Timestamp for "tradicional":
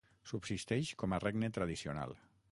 1.59-2.17